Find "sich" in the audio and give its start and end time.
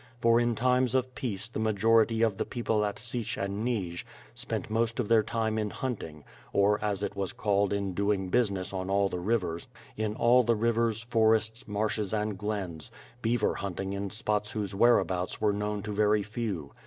2.97-3.37